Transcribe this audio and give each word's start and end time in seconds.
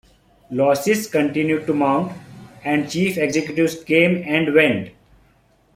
Losses 0.49 1.05
continued 1.05 1.67
to 1.67 1.75
mount, 1.75 2.11
and 2.65 2.89
chief 2.89 3.19
executives 3.19 3.83
came 3.83 4.23
and 4.27 4.51
went. 4.55 4.91